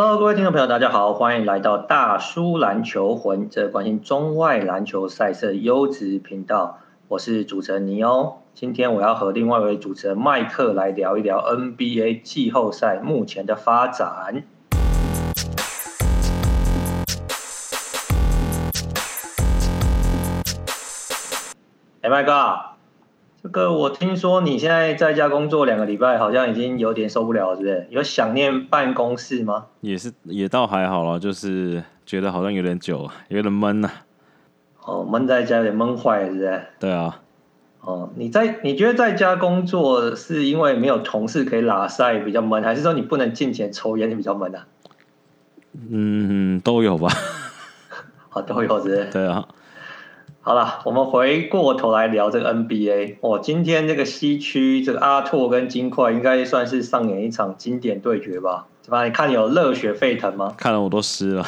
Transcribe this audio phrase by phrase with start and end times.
[0.00, 6.78] Hello，各位听众朋友，大家好，欢迎来到大叔篮球魂，这关心中外篮球赛事的优质频道。
[7.08, 14.44] 我是主持人尼欧，今天我要和另外一位主持人麦克来聊一聊 NBA 季后赛目前的发展。
[22.02, 22.77] 哎，麦哥。
[23.40, 27.86] 这个我听说你现在在家工作两个礼拜，好像已经有点受不了了，是不是？
[27.90, 29.66] 有想念办公室吗？
[29.80, 33.94] 也是，也倒还好啦，就是觉得好像有点久，有点闷呐、啊。
[34.84, 36.62] 哦，闷在家有点闷坏了，是不是？
[36.80, 37.20] 对啊。
[37.80, 44.66] 哦，你在你觉得在家工作是因为没有同事可以拉赛比较闷，还是说你不能进前抽烟比较闷啊？
[45.90, 47.08] 嗯，都有吧。
[48.30, 49.04] 好， 都有，是不是？
[49.12, 49.46] 对啊。
[50.48, 53.16] 好了，我们回过头来聊这个 NBA。
[53.20, 58.64] 哦，今天这个西区，这个阿拓跟金块应该算是上演一场经典对决吧？
[58.80, 59.04] 怎么？
[59.04, 60.54] 你看有热血沸腾吗？
[60.56, 61.44] 看了我都湿了。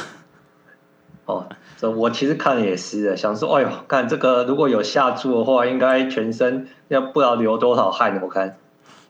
[1.24, 1.46] 哦，
[1.78, 8.20] 这我其实看了也湿了，想说，哎呦，看这个如果有下注的话，应该全身要不知道流多少汗。
[8.22, 8.58] 我看。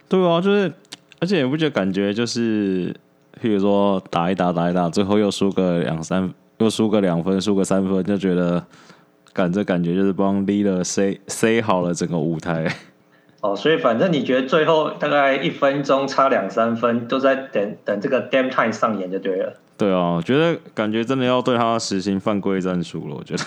[0.09, 0.73] 对啊，就是，
[1.19, 2.95] 而且你不觉得感觉就是，
[3.43, 8.65] 譬如说打一打打一打，最后又输个两三，又输个两分，输个三分，就觉得。
[9.41, 12.71] 感这感觉就是帮 Lillard 塞塞好了整个舞台。
[13.41, 19.55] 哦，所以反正你觉得最后大概一分钟差两三分，都在等等这个 damn Time 上演就对了。
[19.79, 23.17] 对啊，我觉得感觉真的要对他实行犯规战术了。
[23.17, 23.43] 我觉得。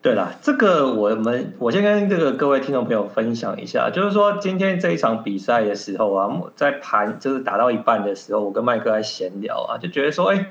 [0.00, 10.46] 对啦，这个我们我先跟这个各位听众朋友分享一下，就是说今天这一场比赛的时候啊，在盘就是打到一半的时候，我跟麦克在闲聊啊，就觉得说，哎。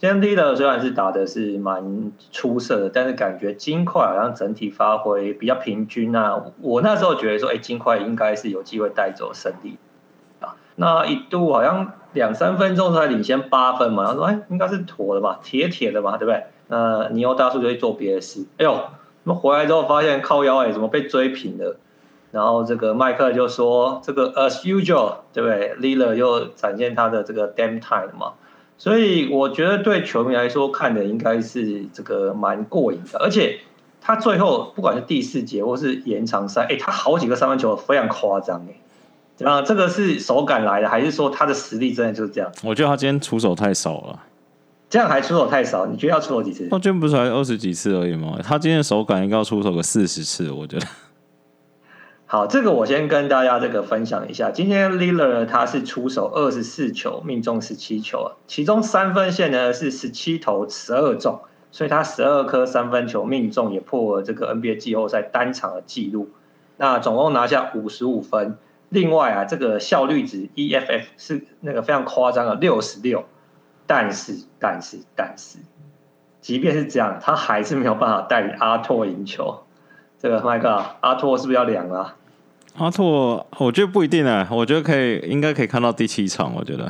[0.00, 6.40] 今天 Lila 虽然是打的是蛮出色的，但是感觉金块好像整体发挥比较平均啊。
[6.60, 9.76] 我那时候觉得说，哎，金块应该是有机会带走胜利
[10.38, 10.54] 啊。
[10.76, 16.44] 那一度好像两三分钟才领先八分嘛，然后说，哎，应该是妥的吧，铁铁的嘛，对不对？
[16.68, 18.46] 那尼欧大叔就会做别的事。
[18.58, 18.78] 哎呦，
[19.24, 21.76] 那么回来之后发现靠腰哎，怎么被追平了？
[22.30, 28.34] 然后这个麦克就说，这个 as usual，对不对？Lila 又展现他的这个 damn Time 嘛。
[28.78, 33.58] 所以我觉得对球迷来说看的应该是这个蛮过瘾的，而且
[34.00, 38.76] 他最后不管是第四节或是延长赛，哎，他好几个三分球非常夸张哎，
[39.36, 39.64] 怎么样？
[39.64, 42.50] 这个是手感来的，还是说他的实力真的就是这样？
[42.62, 44.22] 我觉得他今天出手太少了，
[44.88, 45.84] 这样还出手太少？
[45.86, 46.68] 你觉得要出手几次？
[46.70, 48.38] 他今天不是才二十几次而已吗？
[48.42, 50.86] 他今天的手感应该要出手个四十次，我觉得。
[52.30, 54.50] 好，这个我先跟大家这个分享一下。
[54.50, 61.40] 今天 Lillard 他是出手二十四球，命中十七球，其中三分线呢是十七投十二中，
[61.70, 66.28] 所以他十二颗三分球命中也破了这个 NBA 季后赛单场的记录。
[66.76, 68.58] 那总共拿下五十五分。
[68.90, 73.24] 另外啊，这个效率值 EFF 是那个非常夸张的六十六。
[73.86, 75.60] 但是，但是，但是，
[76.42, 79.62] 即便是这样，他还是没有办法带领阿拓赢球。
[80.18, 82.14] 这个麦克，阿拓是不是要凉了？
[82.76, 86.54] 阿拓，我觉得不一定啊，我觉得可以，应该可以看到第七场。
[86.54, 86.88] 我觉得，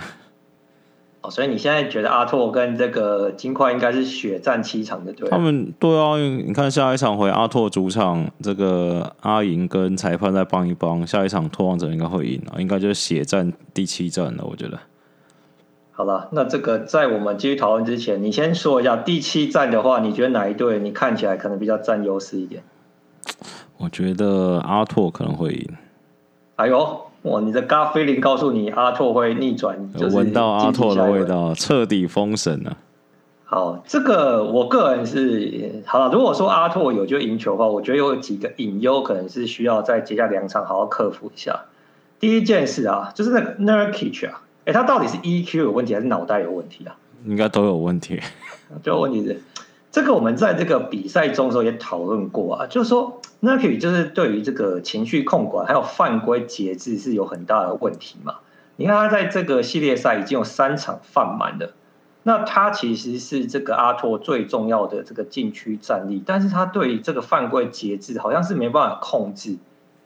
[1.23, 5.31] 哦，所以你现在觉得阿拓跟这个金块应该是血战七场的对？
[5.31, 14.45] 他们对啊，你看下一场回阿拓主场，这个阿银跟裁判再帮一帮，下一场拓王者应该会赢啊，应该就是血战第七战了。
[14.45, 14.79] 我觉得。
[15.93, 22.63] 好了，那这个在我们继续讨论之前，你先说一下第七战的话，你觉得哪一队你看起来可能比较占优势一点？
[23.77, 25.69] 我觉得阿拓可能会赢。
[26.57, 27.41] 哎呦，哇！
[27.41, 29.79] 你的 gut feeling 告诉你阿拓会逆转，
[30.13, 32.77] 闻到阿拓的味道，彻底封神了。
[33.45, 36.11] 好，这个我个人是好了。
[36.13, 41.67] 如果说阿拓有就赢球的话，我觉得有几个隐忧，可能是需要在接下来两场好好克服一下。
[42.19, 46.97] 第一件事啊，就是那个 Nurkic 啊，哎，他到底是 EQ 有问题还是脑袋有问题啊？
[47.25, 48.21] 应该都有问题。
[48.83, 49.41] 就问题是。
[49.91, 58.37] 这个我们在这个比赛中的时候也讨论过啊，就是说 Nurkic 就是对于这个情绪控管还有犯规节制是有很大的问题嘛。
[58.77, 61.73] 你看他在这个系列赛已经有三场犯满了，
[62.23, 69.57] 那他其实是这个阿拓最重要的这个禁区战力，但是他对于这个犯规节制好像是没办法控制。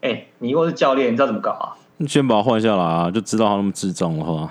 [0.00, 1.76] 哎，你如果是教练，你知道怎么搞啊？
[1.98, 4.50] 你先把他换下来啊，就知道他那么智障的话。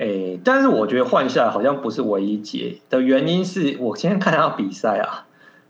[0.00, 5.26] 诶、但是我觉得换下来好像不是唯一解的原因，是我今天看他比赛啊，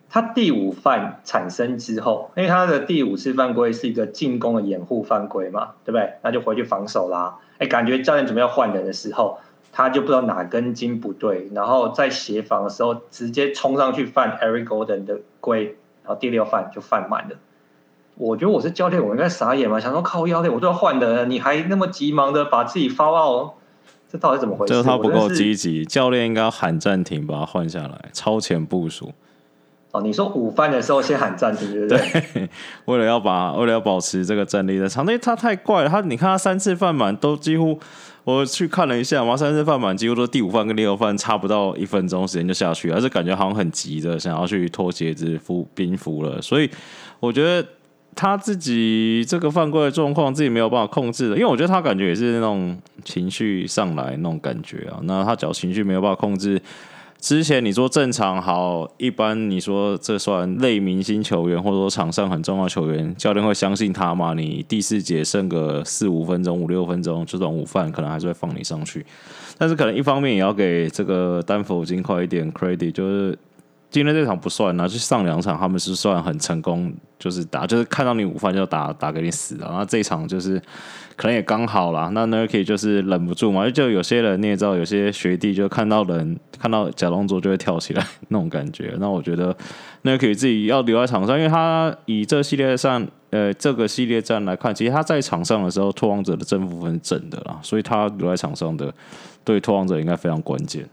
[0.08, 6.12] 他第五犯产生之后，因为他的第五次犯规是一个进攻的掩护犯规嘛，对不对？
[6.22, 7.38] 那就回去防守啦。
[7.58, 9.38] 哎、感觉教练准备要换人的时候，
[9.72, 17.34] 他就不知道哪根筋不对，然后在协防的时候直接冲上去犯 Eric Golden 的规，然后第六犯就犯满了。
[18.14, 23.56] 我觉得我是教练，我应该傻眼嘛，想说靠腰练，我都要换人，你还那么急忙的把自己发到。
[24.10, 24.72] 这到底怎么回事？
[24.72, 29.12] 就是他不够积极，教练应该要喊暂停，把他换下来，超前部署。
[29.92, 32.22] 哦，你说午饭的时候先喊暂停，对不对？
[32.32, 32.48] 对，
[32.86, 35.88] 为了要把，为了要保持这个战力的场内，他太怪了。
[35.88, 37.76] 他你看他三次犯满都几乎，
[38.22, 46.40] 我去看了一下嘛，三次犯满几乎都第五犯跟第六犯差不到一分钟时间就下去了，而且感觉好像很急的想要去脱鞋子、服冰敷了。
[46.40, 46.70] 所以
[47.18, 47.68] 我觉得
[48.14, 55.00] 他自己这个犯规的状况自己没有办法控制的，因为我觉得他感觉也是那种情绪上来那种感觉啊。
[55.04, 56.60] 那他只要情绪没有办法控制。
[57.18, 64.32] 之前你说正常好，一般你说这算类明星球员，或者说场上很重要球员，教练会相信他吗？
[64.32, 69.04] 你第四节剩个四五分钟、五六分钟，这种午饭可能还是会放你上去。
[69.58, 73.38] 但是可能一方面也要给这个丹佛金块一点 credit，就是
[73.90, 79.66] 今天这场不算啊，就上两场他们是算很成功，就是打，就是看到你午饭就打打给你死了。
[79.69, 80.60] 然后这一场就是。
[81.16, 88.94] 可能也刚好啦，那 Nurki 就是忍不住嘛，就有些人你也知道，有些学弟就看到人看到假动作就会跳起来那种感觉。
[88.98, 89.54] 那我觉得
[90.02, 98.90] Nurki 自己要留在场上，因为他以这系列上呃这个系列战来看，其实他在场上的时候，拓荒者的正负分是正的啦，所以他留在场上的
[99.44, 100.88] 对拓荒者应该非常关键。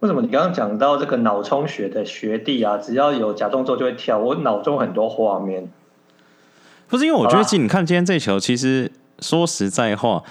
[0.00, 4.18] 为什么你刚刚讲到这个脑充血的学弟啊，只要有假动作就会跳？
[4.18, 5.68] 我脑中很多画面，
[6.88, 8.90] 不是因为我觉得，其实你看今天这球，其实。
[9.20, 10.22] 说实在话，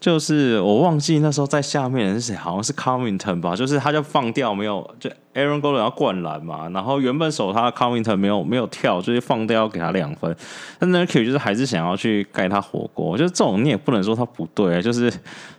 [0.00, 10.34] 就是我忘记那时候在下面是谁，好像是 Covington 吧，就是他就放掉没有，就 Aaron Gordon 要灌篮嘛，然后原本守他的 Covington 没有没有跳，就是放掉要给他两分，
[10.80, 15.08] 但 Nurkic 就是还是想要去盖他火锅，我觉得这种你也不能说他不对，就是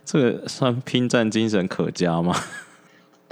[0.04, 2.36] 这个算拼战精神可嘉吗？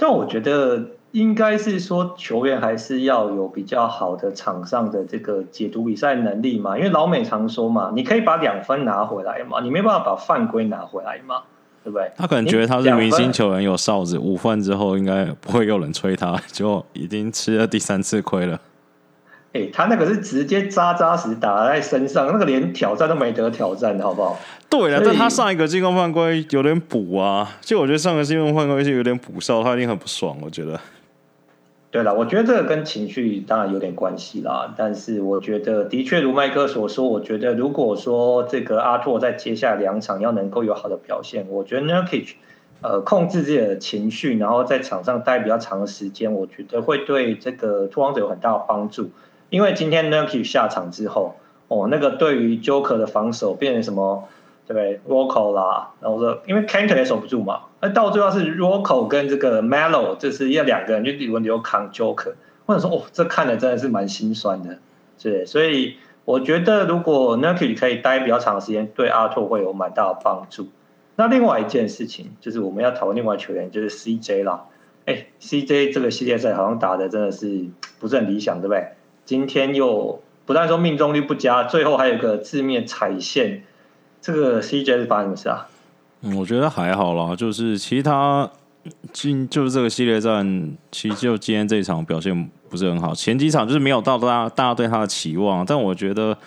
[0.03, 0.83] 但我觉得。
[1.13, 11.43] 应该是说，球员还是要有比较好的场上的这个解读比赛能力嘛，因为老美常说嘛，你可以把两分拿回来嘛，你没办法把犯规拿回来嘛，
[11.83, 12.11] 对不对？
[12.17, 18.59] 他可能觉得他是明星球员，有哨子，午饭之后应该不会有人吹他， 就已经吃了第三次亏了。
[19.53, 24.37] 哎、欸，他那个是直接扎扎实打在身上，那个连挑战都没得挑战的好不好？
[24.67, 30.79] 对了，但他上一个进攻犯规有点补啊，就我觉得上个进攻犯规是有点补哨，他一定很不爽，我觉得。
[31.91, 42.29] 对了，我觉得这个跟情绪当然有点关系啦，但是我觉得的确如麦哥所说，我觉得如果说这个阿拓在接下来两场要能够有好的表现，我觉得 Nurkic
[42.81, 49.11] 呃控制自己的情绪，然后在场上待比较长的时间，我觉得会对这个拓荒者有很大的帮助。
[49.53, 51.35] 因为今天 Nurki 下场之后，
[51.67, 54.27] 哦，那个对于 Joker 的防守变成什么？
[54.65, 62.33] 对不对，Rocco 啦，然后说，因为 Kanter 也守不住嘛，那到最后是 Rocco 跟这个 Melo，就是要两个人就轮流扛 Joker。
[62.65, 64.79] 或者说，哦，这看的真的是蛮心酸的，
[65.21, 70.69] 对，所以我觉得如果 Nurki 可以待比较长时间，对阿拓会有蛮大的帮助。
[71.15, 74.63] 那另外一件事情就是我们要讨论另外球员，就是 CJ 啦。
[75.05, 77.65] 哎，CJ 这个系列赛好像打的真的是
[77.99, 78.93] 不是很理想，对不对？
[79.25, 83.63] 今天又不但说命中率不佳，最后还有个字面踩线。
[84.21, 85.67] 这个 CJ 是发生什么事啊？
[86.37, 88.49] 我觉得还好啦，就是其他
[89.11, 95.65] 今就是这个系列战，其实就今天这一场表现不是很好，前几场就是没有到大家大家对他的期望。
[95.65, 96.37] 但我觉得，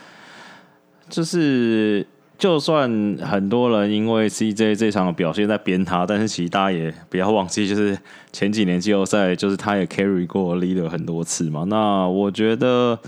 [1.11, 2.07] 就是
[2.39, 2.91] 就算
[3.23, 7.99] 很多人因为 CJ 这场的表现在鞭他，但是其实大家也不要忘记，就是
[8.33, 11.65] 前几年季后赛，就是他也 carry 过 leader 很多次嘛。
[11.65, 12.99] 那我觉得，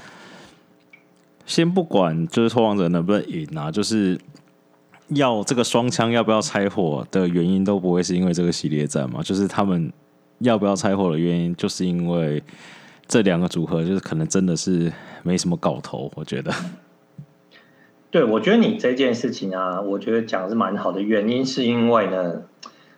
[1.47, 4.19] 先不管就是拓荒者能不能赢啊，就是。
[5.15, 9.23] 要这个双枪要不要拆火的原因都不会是因为这个系列战嘛？
[9.23, 9.91] 就是他们
[10.41, 12.43] 要不要拆火的原因，就是因为
[13.07, 14.93] 这两个组合就是可能真的是
[15.23, 16.13] 没什么搞头。
[16.15, 16.53] 我觉得，
[18.11, 21.03] 对，我觉得你这件事情啊，我觉得讲是蛮好的。
[21.03, 22.43] 原因是因为呢，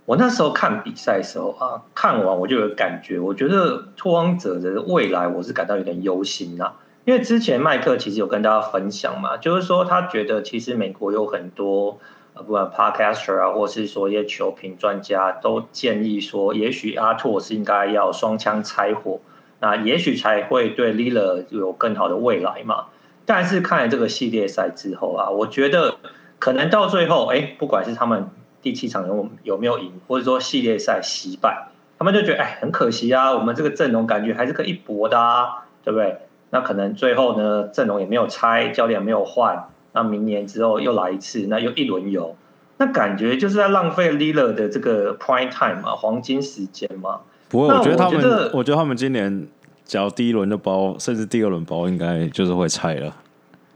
[0.04, 6.74] 我那时候看比赛的时候啊，看完我就有感觉，我觉得拓荒者的未来我是感到有点忧心呐。
[7.06, 11.98] 因为之前麦克其实有跟大家分享嘛，就是说他觉得其实美国有很多
[12.34, 19.18] 呃，不管 podcaster 啊，或是说一些球评专家都建议说，也许阿拓是应该要双枪拆伙，
[19.58, 22.84] 那也许才会对 Lila 有更好的未来嘛。
[23.26, 25.96] 但是看了这个系列赛之后啊，我觉得
[26.38, 28.28] 可能到最后，哎，不管是他们
[28.62, 36.18] 第七场有有没有赢，或者说系列赛惜败，他们就觉得哎，很可惜啊，我们这个阵容感觉还是可以一搏的啊，对不对？
[36.52, 42.36] 那可能最后呢，阵容也没有拆，教练也没有换，那明年之后又来一次，那又一轮游，
[42.78, 47.20] 那感觉就是在浪费 Lillard 的这个 Prime Time 嘛，黄金时间嘛。
[47.48, 48.20] 不过我觉得他们，
[48.52, 49.46] 我，我觉得他们今年
[49.90, 53.12] 只要第一轮就包，甚至第二轮包，应该就是会拆了。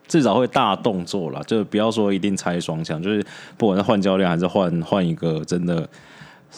[0.06, 3.20] 至少会大动作啦，就不要说一定拆双枪，就是
[3.58, 5.88] 不管是换教练还是换换一个真的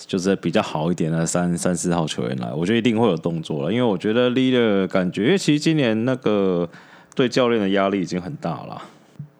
[0.07, 6.69] 就是比较好一点的三三四号球员来，我觉得一定会有动作了，因为我觉得 Leader 感觉，其实今年那个
[7.15, 8.83] 对教练的压力已经很大了。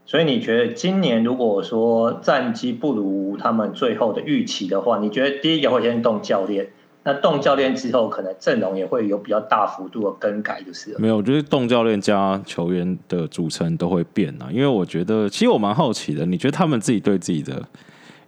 [0.07, 6.69] 所以你觉得今年如果说战绩不如他们最后的预期的话，你觉得第一个会先动教练？
[7.09, 10.99] 那动教练之后，可能阵容也会有比较大幅度的更改，就是了。
[10.99, 14.49] 没有，就是动教练加球员的组成都会变啊。
[14.51, 17.63] 因为我觉得，其实我蛮好奇的，你觉得他们自己对自己的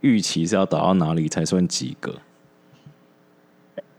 [0.01, 2.13] 预期是要打到哪里才算及格？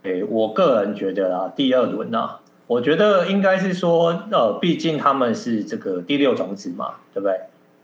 [0.04, 7.38] 诶，我个人觉得啊，第二轮啊，我觉得应该是说，呃，毕竟他们是这个第六种子嘛，对不对？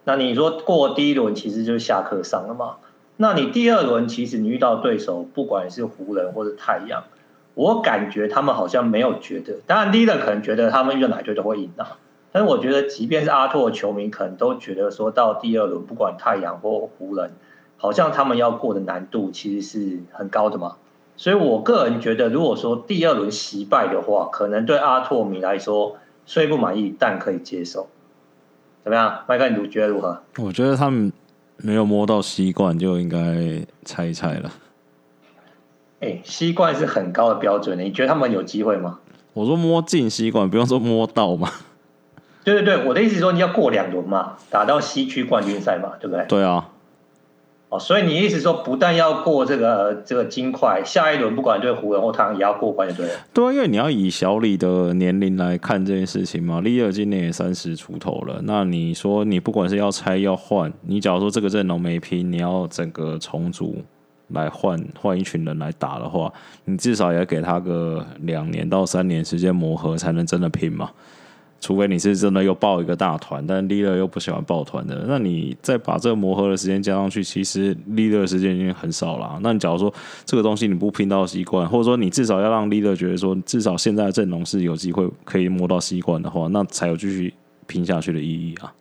[0.05, 2.77] 那你说过第一轮，其实就是下课上了嘛。
[3.17, 7.03] 那你第二轮其实你遇到对手，不管是湖人或者太阳，
[7.53, 9.55] 我感觉他们好像没有觉得。
[9.65, 11.97] 当然第一轮可能觉得他们遇到哪队都会赢啊。
[12.33, 17.31] 但是我觉得，即便是阿拓的球迷，可能都觉得说到第二轮，不管太阳或湖人，
[17.77, 20.75] 好像他们要过的难度其实是很高的嘛。
[21.15, 25.95] 所以我个人觉得，如果说第二轮惜败的话，可能对阿拓迷来说
[26.25, 27.87] 虽不满意，但可以接受。
[28.83, 29.47] 怎么样，麦克？
[29.47, 30.21] 你觉得如何？
[30.39, 31.13] 我觉得他们。
[31.57, 34.51] 没有摸到西冠就应该猜一猜了。
[36.01, 38.99] 哎，西冠是很高的标准，你觉得他们有机会吗？
[39.33, 41.49] 我说摸进西冠，不用说摸到嘛。
[42.43, 46.25] 对对对，我的意思是说你要过两轮嘛，打到西区冠军赛嘛，对不对？
[46.27, 46.69] 对啊。
[47.79, 53.13] 所以你意思说，不但要过这个这个金块，下一轮不管对湖人或他也要过关就对了。
[53.33, 56.61] 对啊，因为你要以小李的年龄来看这件事情嘛。
[56.61, 63.77] 利尔今年也三十出头了，那你说你不管是要拆要换，你假如说这个阵容没拼，你要整个重组
[64.29, 66.31] 来换换一群人来打的话，
[66.65, 70.89] 你至少也要给他个两年到三年时间磨合，才能真的拼嘛。
[71.65, 79.39] 除非你是真的又抱一个大团，但 Lillard 又不喜欢抱团的，那你再把这个磨合的时间加上去，其实 Lillard 的时间已经很少了。
[79.41, 79.91] 那你假如说
[80.25, 87.33] 这个东西你不拼到西冠，或者说你至少要让 Lillard 觉得说，至少现在的阵容是有机会可以摸到西冠的话，那才有继续
[87.65, 88.71] 拼下去的意义啊。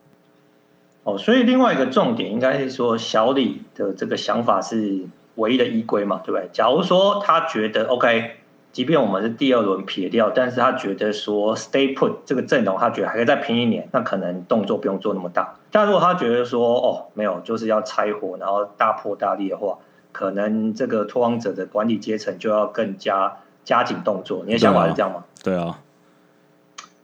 [1.05, 6.51] 哦，所以另外一个重点应该是说，小李的这个想法是唯一的依归嘛，对不对？
[6.53, 8.33] 假如说他觉得 OK。
[8.75, 15.55] 即便我们是第二轮撇掉，但是他觉得说 stay put 这个阵容，他觉得还可以再拼一年，那可能动作不用做那么大。
[15.71, 19.79] 但如果他觉得说哦没有，就是要拆伙，然后大破大立的话，
[20.11, 24.43] 可能这个拓荒者的管理阶层就要更加加紧动作。
[24.45, 25.23] 你的想法是这样吗？
[25.45, 25.79] 对啊。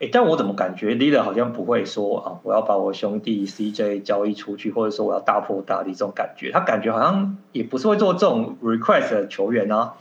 [0.00, 6.50] 哎、欸，但我怎么感觉 Lillard 好像不会说啊，我要把我兄弟 CJ 交易出去，或者说我要大破大立这种感觉。
[6.50, 9.92] 他感觉好像也不是会做这种 request 的球员啊。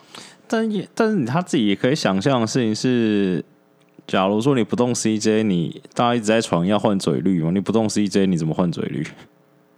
[0.49, 3.45] 但也，但是你他自己也可以想象的事情是，
[4.07, 7.51] 假如说你不动 CJ，你大家一直在传要换嘴绿嘛？
[7.51, 9.05] 你不动 CJ，你怎么换嘴绿？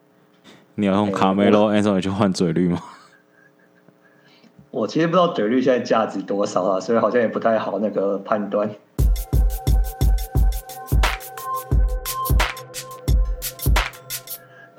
[0.75, 2.81] 你要用卡梅罗 Anthony 去换嘴绿吗？
[4.71, 8.69] 我其实不知道嘴绿现在价值多少啊，所以好像也不太好那个判断。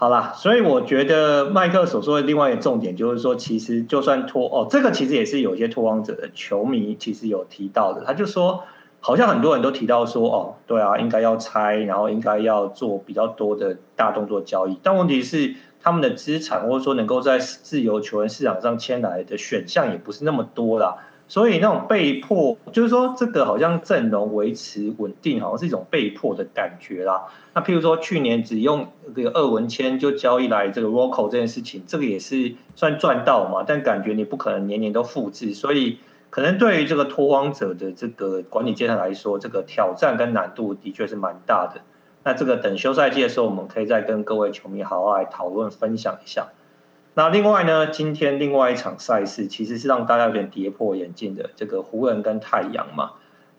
[0.03, 8.65] 好啦，所以我觉得麦克所说的另外一个重点就是说，其实就算脱哦，这个其实也是有些拓荒者的球迷其实有提到的，他就说，
[8.99, 20.97] 好像很多人都提到说，哦，对啊，应该要拆，然后应该要做比较多的大动作交易，但问题是他们的资产或者说能够在自由球员市场上签来的选项也不是那么多啦。
[21.33, 27.23] 所以那种被迫，就是说这个好像阵容维持稳定，好像是一种被迫的感觉啦。
[27.55, 33.65] 那譬如说去年只用这个二文签就交易来这个 Rocco 这件事情，这个也是算赚到嘛。
[33.67, 41.81] 但感觉你不可能年年都复制，所以可能对于这个拓荒者的这个管理阶层来说，这个挑战跟难度的确是蛮大的。
[42.25, 46.49] 那这个等休赛季的时候，我们可以再跟各位球迷好好来讨论分享一下。
[47.15, 53.13] 那另外呢，今天另外一场赛事其实是让大家有点跌破眼镜的，这个湖人跟太阳嘛。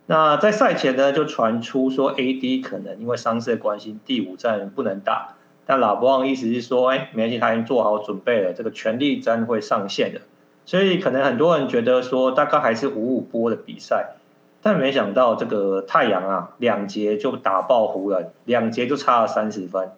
[0.08, 5.36] 那在赛前呢，就传出说 AD 可能因为伤势的关系，第五战不能打。
[5.68, 10.22] 但老布朗意思是说，哎，没关系，他已经做好准备了，这个全力战会上线的。
[10.66, 14.16] 所以可能很多人觉得说，大概还是五五波的比赛。
[14.64, 19.92] 但没想到这个太阳啊，两节就打爆湖人，两节就差了三十分。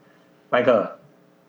[0.50, 0.98] 麦克。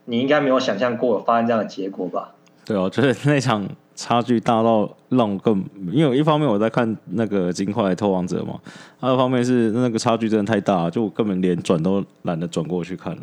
[0.07, 2.33] 你应该没有想象过发生这样的结果吧？
[2.65, 8.59] 对哦，就是那场差距大到让我更，因为一方面我在看那个金块偷王者嘛，
[8.99, 13.23] 二方面是那个差距真的太大，就我根本连转都懒得转过去看了。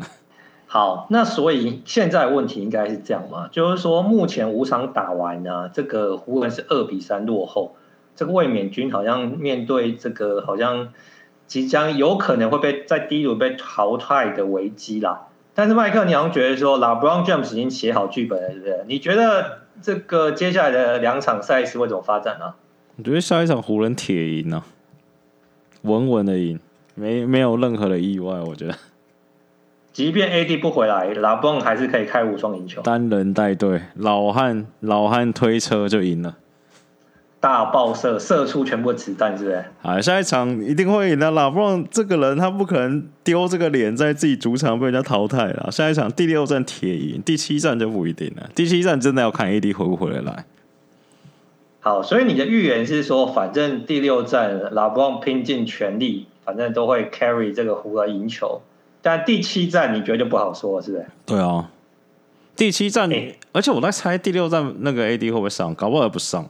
[0.66, 7.76] 好，那所以现在问题应该是这样嘛，就是说目前五场打完呢，这个湖人是二比三落后，
[8.16, 10.88] 这个卫冕军好像面对这个好像。
[11.46, 15.26] 即将有可能会被在第一轮被淘汰的危机啦。
[15.54, 18.80] 但是麦克，你好像觉得说，LeBron James 已经写好剧本了，对不对？
[18.88, 22.54] 你觉得这个接下来的两场赛事会怎么发展呢？
[22.96, 24.64] 我觉得下一场湖人铁赢呢，
[25.82, 26.58] 稳稳的赢，
[26.94, 28.40] 没没有任何的意外。
[28.40, 28.74] 我觉得，
[29.92, 36.36] 即便 AD 不回来，LeBron 还是可以开无双赢球，单人带队，老汉老汉推车就赢了。
[37.44, 39.62] 大爆射，射出全部的子弹，是不是？
[39.82, 41.50] 啊，下一场一定会赢的啦！
[41.50, 45.70] 不然这个人他不可能丢这个脸在自己主场被人家淘汰了。
[45.70, 48.48] 下一场第六战铁赢，第七战就不一定了。
[48.54, 50.46] 第七战真的要看 AD 回不回来。
[51.80, 58.62] 好，所以你的预言是说，反正第六战拉布朗拼尽全力，反正都会 carry 这个湖人赢球。
[59.02, 61.06] 但第七战你觉得就不好说，是不是？
[61.26, 61.68] 对啊，
[62.56, 66.48] 第七战，欸、而且我在猜第六战那个 AD 会不会上，搞不好也不上。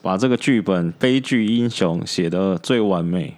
[0.00, 3.36] 把这个剧本悲剧英雄写得最完美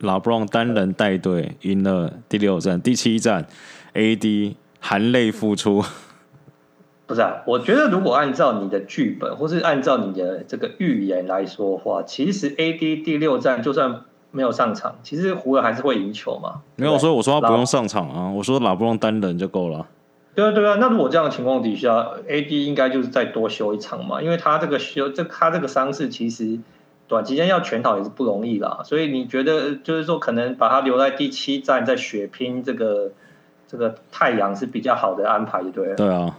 [0.00, 3.46] ，LeBron 单人带队赢了第六战，第七战
[3.94, 5.84] ，AD 含泪复出。
[7.06, 16.62] 不是啊，我觉得如果按照你的剧本，或是按照你的这个预言来说的话，其实 AD 第六战就算没有上场，其实湖人还是会赢球嘛。
[16.76, 19.86] 没有，所以我说他不用上场啊，我说 LeBron 单人就够了。
[20.34, 26.58] 对啊，对啊，那如果这样的情况底下，AD 应该就是再多休一场嘛，因为他这个休这他这个伤势其实
[27.08, 33.10] 短期间要全好也是不容易啦，所以你觉得就是说可能把他留在第七站再血拼这个
[33.66, 35.96] 这个太阳是比较好的安排，就对了。
[35.96, 36.36] 对啊。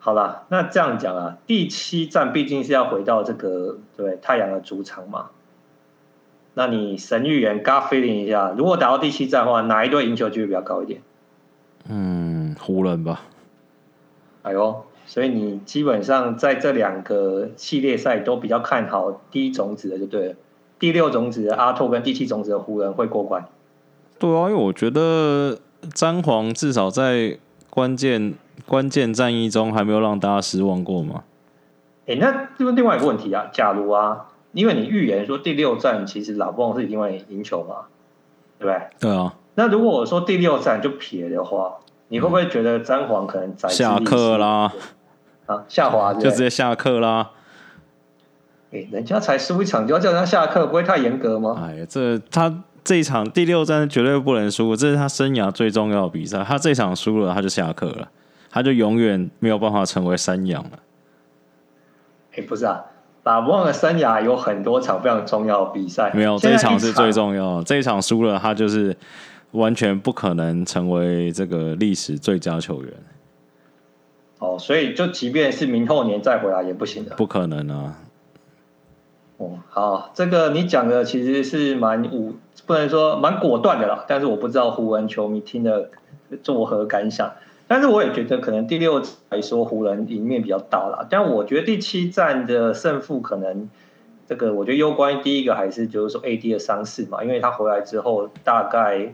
[0.00, 5.30] 好啦，那这样讲啊，第七站毕竟是要回到这个对太阳的主场嘛，
[6.54, 11.00] 那你神预言 God feeling 一下，如果打到第七站的话，哪一队赢球几率比较高一点？
[11.90, 13.22] 嗯，湖人吧。
[14.42, 20.34] 哎呦，所以你基本上在这两个系列赛都比较看好第一种子的，就对了。
[20.78, 23.44] 第六种子的阿拓跟第七种子的湖人会过关。
[24.18, 25.58] 对啊，因为我觉得
[25.92, 27.38] 詹皇至少在
[27.68, 28.34] 关键
[28.66, 31.24] 关键战役中还没有让大家失望过嘛。
[32.06, 37.86] 哎、欸，那这个另外一个问题啊，假如啊，因为你预言说第六战其实老布是一定会赢球嘛，
[38.58, 38.88] 对不对？
[39.00, 39.34] 对啊。
[39.56, 44.72] 那如果我说第六战就撇的话，你会不会觉得詹皇可能在下课啦？
[45.46, 47.30] 啊，下滑就直接下课啦。
[48.70, 51.58] 哎、欸，人家才输一场就要叫人家下课，不会太严格吗？
[51.62, 56.44] 哎呀，这他这一场第六战绝对不能输，这是他生涯最重要的比赛。
[56.44, 58.08] 他这场输了，他就下课了，
[58.50, 60.70] 他就永远没有办法成为山羊了。
[62.32, 62.84] 哎、欸，不是啊。
[63.20, 67.64] 打不忘的生涯有很多场非常重要的比赛，没有这一场是最重要的。
[67.64, 68.96] 这一场输了，他就是
[69.52, 72.92] 完全不可能成为这个历史最佳球员。
[74.38, 77.98] 哦，所以就即便是明后年再回来也不行的，不可能啊。
[79.38, 82.34] 哦，好，这个你讲的其实是蛮武，
[82.66, 84.04] 不能说蛮果断的啦。
[84.06, 85.90] 但是我不知道湖人球迷听了
[86.42, 87.32] 作何感想。
[87.70, 93.68] 但是我也觉得可能第六来说湖人赢面比较大啦，但我觉得第七战的胜负可能
[94.26, 99.12] 这个我觉得攸关第一个还是就是说 AD 的伤势嘛，因为他回来之后大概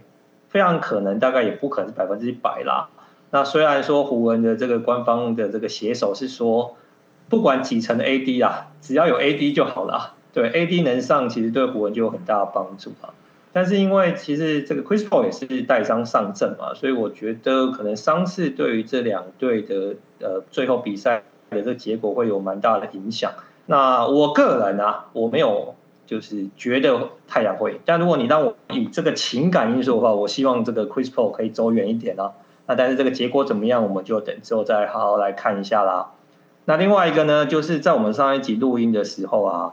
[0.55, 2.89] 非常可能大概也不可能是百分之一百啦。
[3.33, 6.77] 那虽然说湖人的这个官方的这个写手是说
[7.29, 13.11] 不管几层的 AD 啊，只要有 AD 就好了，对 AD 能上其实对湖人就有很大的帮助啊。
[13.53, 23.33] 但是因为其实这个 Chris Paul 也是带伤上阵嘛，所以我觉得可能伤势对于这两队的呃最后比赛的这个结果会有蛮大的影响。
[23.67, 25.75] 那我个人啊，我没有
[26.07, 32.33] 就是觉得太阳会，但如果你让我以这个情感因素的话，我希望这个 Chris Paul 可以走远一点啊。
[32.67, 36.13] 那但是这个结果怎么样，我们就等之后再好好来看一下啦。
[36.65, 39.73] 那另外一个呢，就是在我们上一集录音的时候啊。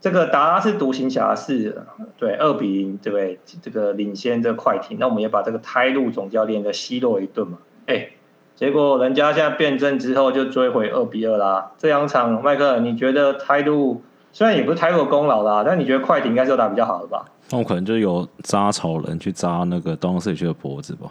[0.00, 1.82] 这个达拉斯独行侠是
[2.16, 3.40] 对二比零，对不对？
[3.60, 7.58] 这个领先这快艇，那我们也把这个胎路总教练的奚落一顿嘛。
[7.86, 8.10] 哎，
[8.54, 11.72] 结果人家现在变阵之后就追回二比二啦。
[11.78, 17.24] 这两场，麦克，你觉得胎路虽然也不是太多功劳啦，但你觉得快艇应该是打比较好的吧？
[17.50, 21.10] 那我可能就有扎草人去扎那个东契奇的脖子吧。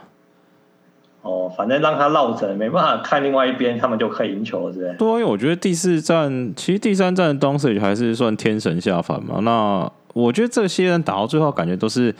[1.22, 4.94] 哦，反正让他落枕，没办法看另外一边，他们就可以赢球，是不是？
[4.94, 9.40] 对，因为我觉得第四站其实第三站的东契奇还是算天神下凡嘛。
[9.40, 12.14] 那我觉得这些人打到最后，感觉都是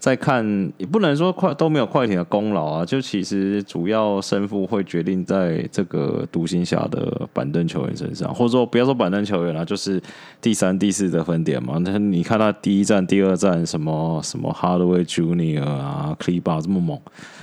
[0.00, 2.84] 在看，也不能说快都没有快艇的功劳啊。
[2.84, 10.02] 就其实主要胜负会决定在这个独行侠的板凳球员身上，或者说不要说板凳球员了，就是
[10.40, 11.76] 第三、第四得分点嘛。
[11.84, 16.98] 那你看他第一站、第二站什么什么 Hardaway Junior 啊，Kleba 这么猛。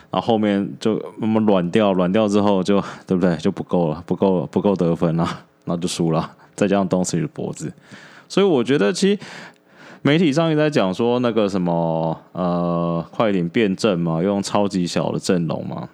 [0.10, 3.38] 然后后面就那么软掉，软掉之后就对不对？
[3.38, 5.24] 就不够了，不够不够得分了，
[5.66, 6.32] 然后就输了。
[6.56, 7.72] 再加上东契奇的脖子，
[8.28, 9.20] 所以我觉得其实
[10.02, 15.90] 媒体上一直在讲说那个什么呃，快艇变阵嘛，用超级小的阵容嘛。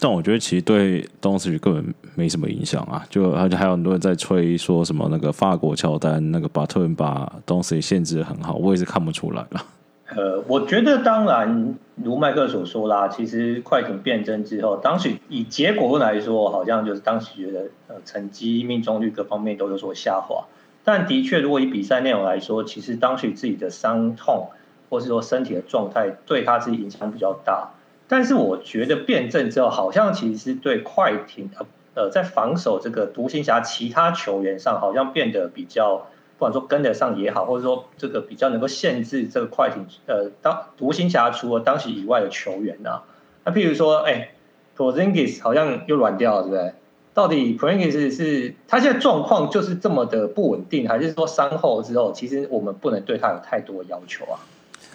[0.00, 9.64] 但我觉得其实对东契奇根本没什么影响啊，就而且还有很多人在吹说什么那个法国乔丹那个巴特伦把东契奇限制得很好，我也是看不出来了。
[10.08, 20.44] 呃，我觉得当然如麦克所说啦，其实快艇变阵之后，当时以结果来说，好像就是当时觉得呃成绩命中率各方面都有所下滑。
[20.86, 24.50] 但的确，如果以比赛内容来说，其实当时自己的伤痛
[24.88, 27.70] 或是说身体的状态对他自己影响比较大。
[28.06, 35.96] 但是我觉得变阵之后，好像其实是对快艇呃呃在防守这个独行侠其他球员上，好像变得比较，
[36.38, 43.02] 不管说跟得上也好，或者说这个比较能够限制这个快艇呃当独行侠除了当时以外的球员呢、啊，
[43.44, 44.34] 那譬如说哎
[44.76, 46.74] ，Porzingis 好像又软掉了，对不对？
[47.16, 54.36] 到底 Porzingis 是他现在状况就是这么的不稳定，还是说伤后之后，其实我们不能对他有太多要求啊？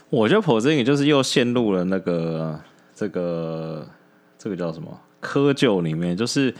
[0.10, 2.60] 我觉得 Porzingis 就是又陷入了那个。
[2.94, 3.84] 这个
[4.38, 4.88] 这个叫什么？
[5.24, 6.54] 窠臼里面，就是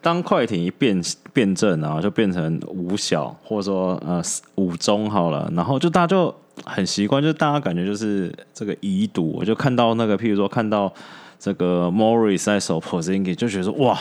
[0.00, 4.22] 当快艇一变变阵啊，就变成五小，或者说呃
[4.54, 6.32] 五中好了，然后就大家就
[6.64, 10.92] 很习惯，就大家感觉就是这个遗毒，我就看到那个，譬如说看到
[11.40, 13.98] 这个 Morris 在守 Porzingis 就觉得说哇，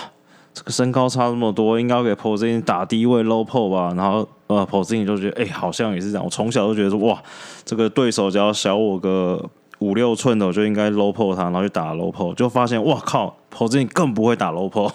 [0.54, 3.94] 这个身高差这么多，应该给 p o s i n 打低位 low p o 吧？
[3.96, 6.24] 然后呃 p o s i n 就觉得哎、好像也是这样。
[6.26, 7.22] 我从小就觉得说哇，
[7.64, 9.50] 这个对手只要小我个。
[9.80, 14.68] 五六寸的我就应该 low p o 他，然后去打 low p o 就发现哇靠 p o s i n 更不会打 low
[14.68, 14.92] p o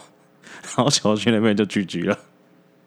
[0.77, 2.19] 然后球区那边就 GG 了。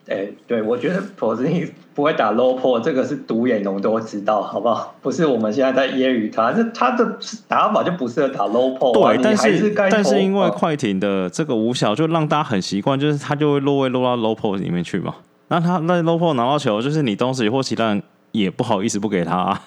[0.10, 4.96] 哎、欸，对，我觉得 Porzingis 不会打 low post，这个是独眼龙都知道，好不好？
[5.02, 7.18] 不是我们现在在揶揄他，是他的
[7.48, 8.94] 打法就不适合打 low post。
[8.94, 15.14] 对，但是，是但是因为快艇的这个五小，就让大家很习惯，就是他就会落位落到 low post 里面去嘛。
[15.50, 19.62] 那他那 low post 拿到球，就是你东西或其他人也不好意思不给他、啊。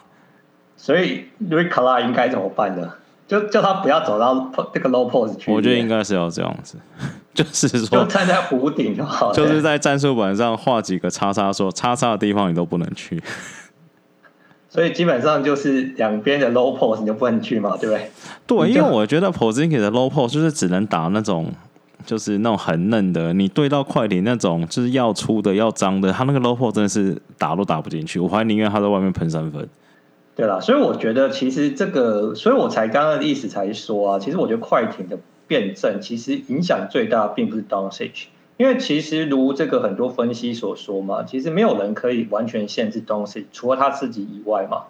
[0.77, 2.95] 所以 Rick Carlisle 应该怎么办呢？
[3.31, 5.53] 就叫他不要走到这个 low post 去。
[5.53, 6.77] 我觉得应该是要这样子，
[7.33, 13.23] 就是说就站在湖顶就好，就是在战术板上画几个叉叉，说叉叉的地方你都不能去。
[14.69, 18.11] 所以基本上就是两边的 low post 你就不能去嘛，对不对？
[18.49, 21.53] 对，因为我觉得 Porzingis 的 low post 就是只能打那种，
[22.05, 23.33] 就是那种很嫩的。
[23.33, 28.19] 你对到快艇那种就是要粗的要脏的，他那个 low post 真的是打都打不进去。
[28.19, 29.69] 我还宁愿他在外面喷三分。
[30.41, 44.85] 对啦，所以我觉得其实这个，所以我才刚刚的意思才说啊，其实我觉得快艇的辩证其实影响最大并不是 Doncic，因为其实如这个很多分析所说嘛，其实没有人可以完全限制 Doncic，除了他自己以外嘛。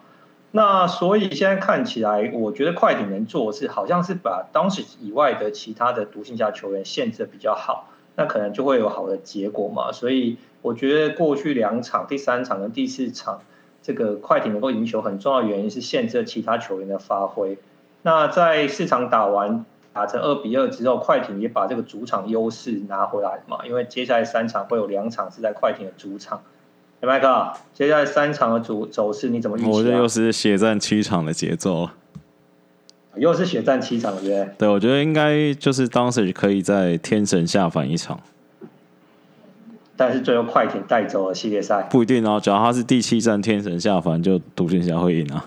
[0.52, 9.90] 那所以现在看起来，我觉得快艇能做的是，好像是把 Doncic 以外的其他的独行侠球员限制的比较好，那可能就会有好的结果嘛。
[9.90, 13.40] 所以我觉得过去两场，第三场跟第四场。
[13.82, 17.58] 这个快艇能够赢球很重要的原因是限制了其他球员的发挥。
[18.02, 23.66] 那在四场打完打成二比二之后，快艇也把这个主场优势拿回来嘛。
[23.66, 26.42] 因为接下来三场会有两场是在快艇的主场。
[27.00, 29.68] 哎，麦克，接下来三场的主走势你怎么预期？
[29.68, 31.88] 我觉得又是血战七场的节奏，
[33.14, 34.48] 又是血战七场，对不对？
[34.58, 38.20] 对，我觉得应该就是当时可以在天神下凡一场。
[40.00, 42.40] 但是最后快艇带走了系列赛，不一定哦。
[42.42, 45.44] 只要他是第七战天神下凡，就独行侠会赢啊。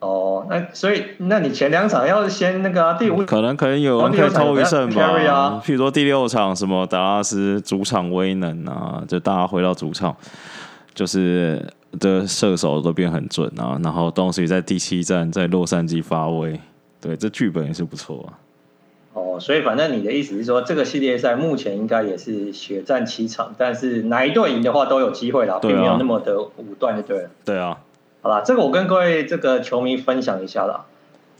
[0.00, 5.02] 哦，那所以那你前两场要先那个、啊、第五，可能可能有人可以偷一胜吧。
[5.02, 10.14] 啊、譬如说第六场什么达拉斯主场威能啊，就大家回到主场，
[10.92, 11.66] 就是
[11.98, 13.80] 的射手都变很准啊。
[13.82, 16.60] 然后东西在第七站在洛杉矶发威，
[17.00, 18.41] 对，这剧本也是不错啊。
[19.32, 27.30] 哦，所以反正你的意思是说，这个系列赛目前应该也是血战七场，但是哪一队赢的话都有机会啦，并没有那么的武断，就对了。
[27.44, 27.78] 对啊，
[28.20, 30.84] 好啦，这个我跟各位这个球迷分享一下啦。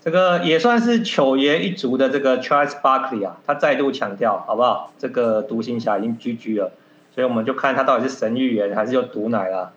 [0.05, 4.93] 这个也算是球爷一族的这个 Charles Barkley 啊，他再度强调，好不好？
[4.99, 6.73] 这个独行侠已经 GG 了，
[7.15, 9.73] 所以我们就看他到底是神预言还是就毒奶了。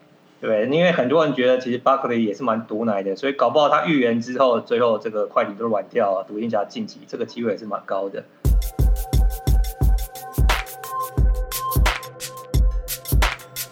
[0.46, 8.24] 对，因为很多人觉得其实巴克利也是蛮毒奶的，所以搞不好他预言之后，最后这个快艇都软掉了，独行侠晋级，这个机会也是蛮高的。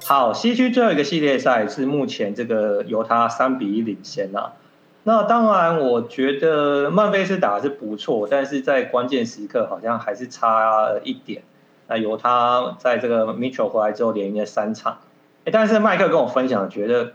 [0.08, 4.54] 好，西区最后一个系列赛是目前这个由他三比一领先啊。
[5.04, 11.44] 那当然，我觉得曼菲斯打的是不错，但是在关键时刻好像还是差一点。
[11.88, 14.98] 那由他在这个 Mitchell 回来之后连赢了三场。
[15.46, 17.12] 欸、但是麦克跟我分享，觉得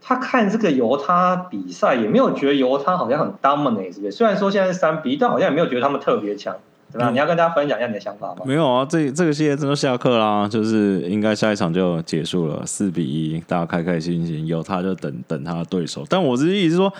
[0.00, 4.12] 他看这个犹他比赛，也没有觉得犹他好像很 dominate，是不是？
[4.12, 6.56] 虽然说现在是三比一，但好像也没有觉得他们特别强。
[6.90, 7.12] 怎么样？
[7.12, 8.36] 你要跟大家分享一下你的想法吗？
[8.46, 16.02] 没有啊，这这个系列真的下课啦，就是应该下一场就结束了，四比一，大家开开心心，有他就等等他的对手。
[16.08, 16.90] 但我是意思是说，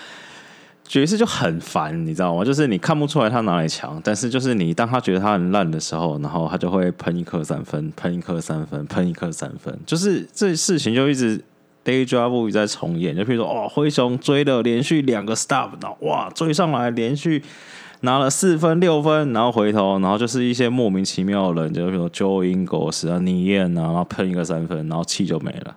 [0.89, 2.43] 爵士就很烦，你知道吗？
[2.45, 11.41] 就是你看不出来他哪里强，但是就是你当他觉得他很烂的时候，然后他就会喷一颗三分，喷一颗三分，喷一颗三分，就是这事情就一直
[11.85, 13.15] deja vu 在重演。
[13.15, 17.45] 就比如说，哦，灰熊追了连续两个 stop，然后哇，追上来连续。
[18.03, 25.75] 拿了四分六分，然后回头，然后就是一些莫名其妙的人，就比如说 Joe Ingles 啊、尼燕啊，然后喷一个三分，然后气就没了，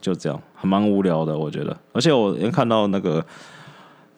[0.00, 1.76] 就这样，还蛮无聊的，我觉得。
[1.92, 3.22] 而且我看到那个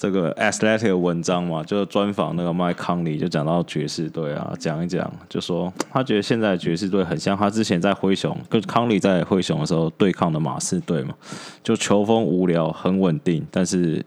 [0.03, 11.15] 这个 Athletic 的文章嘛，就是专访那个 Mike Conley，就讲到爵士队啊，讲一讲，就说他觉得现在爵士队很像他之前在灰熊跟 Conley 在灰熊的时候对抗的马刺队嘛，
[11.63, 14.05] 就球风无聊，很稳定，但是。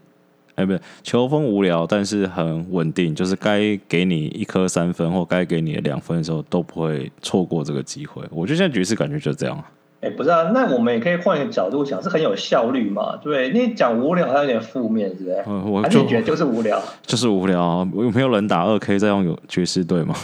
[0.55, 3.13] 哎，不是，球风无聊，但是很稳定。
[3.13, 8.23] 就是该给你一颗三分或该给你两分的时候，都不会错过这个机会。
[8.31, 9.63] 我觉得现在爵士感觉就这样。
[10.09, 13.17] 不是啊，那我们也可以换一个角度讲，是很有效率嘛？
[13.21, 15.43] 对，你讲无聊还有点负面，是不是？
[15.47, 17.87] 嗯，我就觉得就是无聊， 就是无聊。
[17.95, 20.15] 有没有人打二 K 再用有爵士队吗？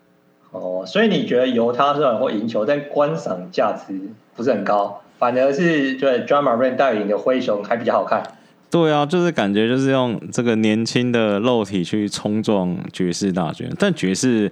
[0.52, 3.98] 哦，所以你觉得由他虽然会赢球，但观赏价值
[4.34, 8.22] 不是很高，反而是对 Ja Morant 带领的灰熊还比较好看。
[8.70, 14.50] 对啊，就是感觉就是用这个年轻的肉体去冲撞爵士大军，但爵士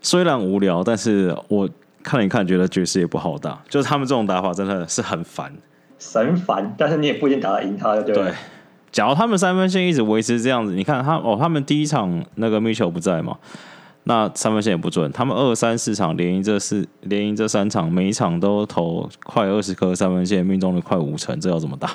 [0.00, 1.68] 虽然无聊，但是我
[2.02, 5.52] 看一看，觉得爵士也不好打，就是他们这种打法真的是很烦，
[5.98, 6.74] 神烦。
[6.76, 8.14] 但是你也不一定打得赢他，对。
[8.14, 8.32] 对，
[8.90, 13.38] 假如他们三分线一直维持这样子，你看他哦，他们第一场那个 Mitchell 不在嘛，
[14.04, 15.10] 那三分线也不准。
[15.12, 21.90] 他们二三四场连赢这四连赢这三场，每一场都投快二十颗三分线，命中率快五成，这要怎么打？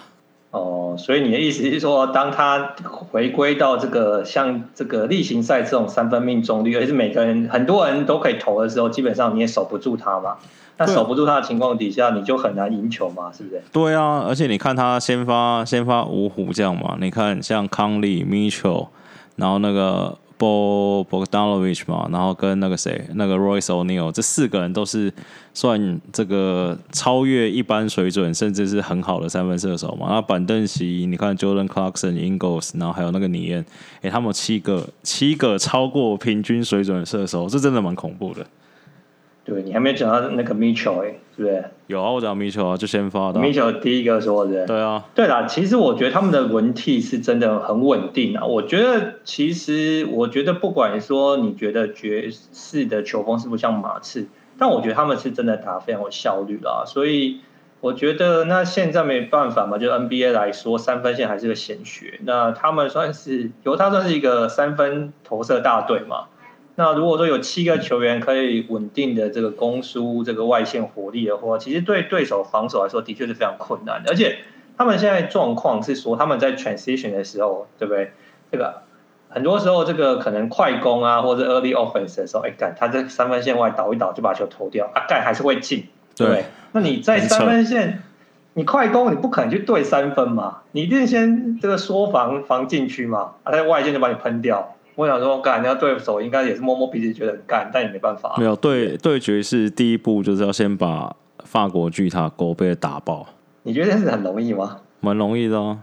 [0.58, 10.38] 哦，所以你的意思是说，当他回归到这个像这个例行赛这种三分命中率，而且是每个人很多人都可以投的时候，基本上你也守不住他嘛？
[10.78, 13.32] 那守不住他的情况底下，你就很难赢球嘛？
[13.32, 13.62] 是不是？
[13.72, 18.88] 对啊，而且你看他先发先发五虎将嘛，你看像康利、Mitchell，
[19.36, 20.18] 然后那个。
[20.38, 25.12] Bo Bogdanovic 嘛，然后跟那个谁，那个 Royce O'Neal，这四个人都是
[25.54, 30.08] 算这个超越一般水准，甚至是很好的三分射手嘛。
[30.10, 33.66] 那板凳席，你看 Jordan Clarkson、Ingles，然后还有那个尼恩，
[34.02, 38.46] 诶，他们七个七个超过平均水准的射手，这真的蛮恐怖的。
[39.48, 41.64] 对，你还没讲到那个 Mitchell 哎，是不是？
[41.88, 43.40] 有啊，我讲 Mitchell 啊，就先发的。
[43.40, 44.68] Mitchell 第一个说的。
[44.68, 45.06] 对啊。
[45.16, 48.46] 对啦，其实我觉得他们的轮替是真的很稳定啊。
[48.46, 56.84] 我觉得，其实我觉得，不管说你觉得爵士的球风是不是像马刺，但我觉得他们是真的打非常有效率啦。
[56.86, 57.40] 所以
[57.80, 62.20] 我觉得，那现在没办法嘛，就 NBA 来说，三分线还是个显学。
[62.26, 66.26] 那他们算是由他算是一个三分投射大队嘛。
[66.80, 74.12] 那如果说有七个球员可以稳定的这个攻输这个外线火力的话，其实对对手防守来说的确是非常困难的。
[74.12, 74.38] 而且
[74.78, 78.12] 他们现在状况是说，他们在 transition 的时候，对不对？
[78.52, 78.84] 这个
[79.28, 86.46] 很多时候这个可能快攻啊，或者 early offense 的时候，哎干，他在三分线外倒一倒就把球投掉，啊干还是会进，对？
[86.74, 88.04] 那你在三分线，
[88.54, 94.76] 你快攻你不可能去对三分嘛，你一定先这个缩防防禁区嘛，啊在外线就把你喷掉。
[94.98, 98.34] 我想说，干人家对手应该也是摸摸鼻子觉得很干，但也没办法。
[98.40, 103.28] 没有对对决是第一步，就是要先把法国巨塔狗贝打爆。
[103.62, 104.78] 你觉得这是很容易吗？
[105.00, 105.78] 蛮容易的哦。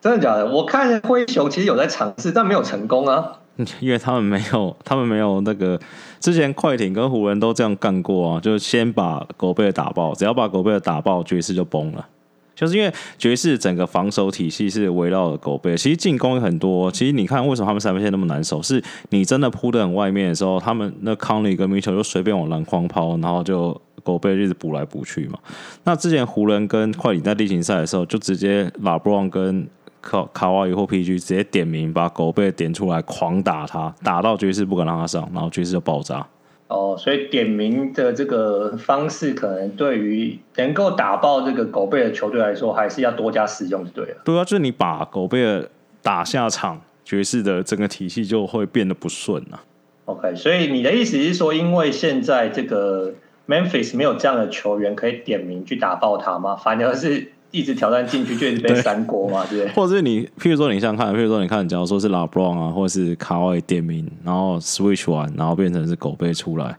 [0.00, 0.46] 真的假的？
[0.46, 3.40] 我看灰熊其实有在尝试，但没有成功啊。
[3.80, 5.76] 因为他们没有，他们没有那个
[6.20, 12.06] 之前快艇跟湖人都这样干过啊，就是先把狗贝打爆，只要把狗贝打爆，爵士就崩了。
[12.54, 16.90] 就是因为爵士整个防守体系是围绕着狗贝，其实进攻也很多。
[16.90, 18.62] 其实你看为什么他们三分线那么难守？
[18.62, 25.38] 是你真的扑得很外面的时候，他们那康利跟米切尔就随便往篮筐抛，然后就狗贝一直补来补去嘛。
[25.84, 29.66] 那之前湖人跟快艇在例行赛的时候，就直接拉布朗跟
[30.00, 36.26] 卡卡哇伊或 PG 直接点名把狗贝点出来狂打他，打到爵士不敢让他上，然后爵士就爆炸。
[36.68, 44.16] 哦，所以点名的这个方式，可能对于能够打爆这个狗贝的球队来说，还是要多加使用就对了。
[44.24, 45.68] 对啊，就是你把狗贝尔
[46.02, 49.62] 打下场，爵士的整个体系就会变得不顺啊。
[50.06, 53.12] OK，所以你的意思是说，因为现在这个
[53.46, 56.56] Memphis 没有这样的球员可以点名去打爆他吗？
[56.56, 57.32] 反而是。
[57.54, 59.72] 一直挑战进去，就一直被三国嘛，对不对？
[59.78, 66.76] 或者是你，譬如说你想看，譬如说你看，假如说是拉布朗啊，或者是卡哇伊点名，然后 switch 完，然后变成是狗贝出来，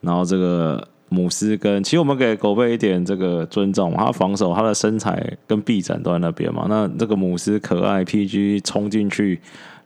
[0.00, 6.64] 然后这个姆斯跟，其实我们给狗贝一点这个尊重，他防守，他的身材跟臂展都在那边嘛。
[6.66, 9.38] 那这个姆斯可爱，PG 冲进去，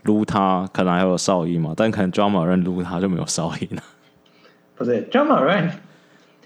[0.04, 3.82] 撸他可能还有哨音嘛，但可能 Ja Morant 撸他就没有哨音了。
[4.76, 5.70] 不是 Morant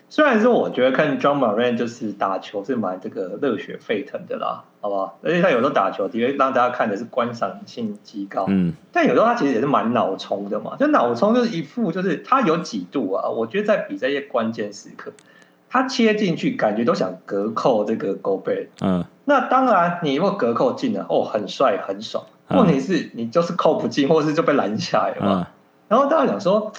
[0.09, 5.19] 虽然说我觉得看 John Morant 就是打球是蛮这个热血沸腾的啦，好不好？
[5.23, 15.13] 而且他有时候打球的确让大家看的是观赏性极高，嗯，但有时候他其实也是蛮脑冲的嘛，就脑冲就是一副就是他有几度啊，我觉得在比赛一些关键时刻。
[15.71, 18.69] 他切进去，感觉都想隔扣这个 Gobert。
[18.81, 22.27] 嗯，那当然，你如果隔扣进了，哦，很帅很爽。
[22.51, 25.41] 问题是，你就是扣不进，或是就被拦下来嘛。
[25.41, 25.47] 嗯、
[25.89, 26.71] 然后大家讲说，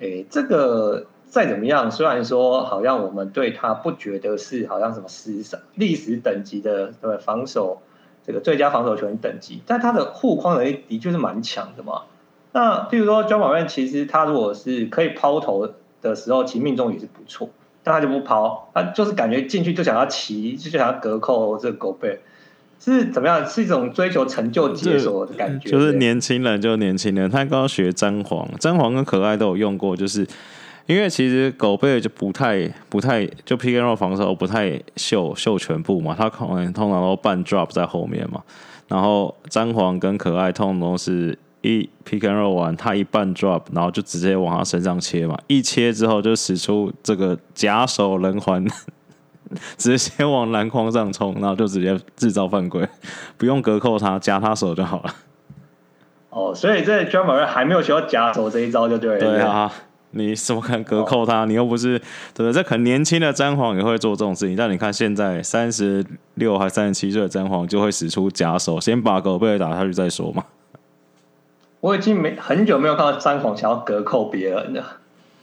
[0.00, 7.82] 哎、欸，这个再怎么样，虽然说好像我们对他不觉得是好像什么史上历史等级的对防守
[8.24, 12.02] 这个最佳防守球员等级，但他的护框能力的确是蛮强的嘛。
[12.52, 15.68] 那譬如说，Ja Morant 其实他如果是可以抛投
[16.00, 17.50] 的时候，其实命中也是不错。
[17.82, 22.20] 但他就不抛，他就是感觉进去就想要骑，就想要隔扣这个狗背
[22.80, 23.44] 是怎么样？
[23.44, 25.68] 是一种追求成就解锁的感觉。
[25.68, 27.28] 就是年轻人，就年轻人。
[27.28, 30.26] 他刚刚学詹皇，詹皇跟可爱都有用过，就是
[30.86, 38.42] 因为其实 Gobert 就不太不太就 pick and roll 防守不太秀秀全部嘛，他可能通常都半 drop 在后面嘛，
[38.88, 41.38] 然后詹皇跟可爱通常都是。
[41.66, 45.34] 一 pick and roll 完，他一半 drop，然后就直接往他身上切嘛。
[45.46, 48.62] 一切之后就使出这个假手人环，
[49.78, 52.86] 直接往篮筐上冲，然后就直接制造犯规，
[53.38, 55.14] 不用隔扣他，夹他手就好了。
[56.28, 59.18] 哦，所以这 Ja Morant 还没有学到夹手这一招就对了。
[59.18, 59.72] 对啊，
[60.14, 61.42] 你怎么可能隔扣他？
[61.42, 61.98] 哦、你又不是
[62.32, 62.52] 对不对？
[62.52, 70.44] 这很年轻的詹皇也会做这种事情，但你看现在三十六还三十七岁的詹皇就会使出假手，先把狗被打下去再说嘛。
[71.80, 74.84] 我已经没很久没有看到詹皇想要隔扣别人了，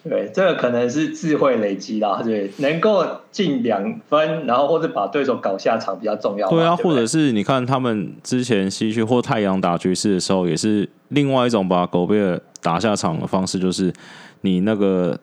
[0.03, 6.49] 对，这个可能是智慧累积啦，对，能够进两分，然后或者把对手搞下场比较重要。
[6.49, 13.93] 对啊，对对，或者是你看他们之前西区或太阳打局势的时候，也是另外一种把狗贝尔打下场的方式，就是
[14.41, 15.19] 你那个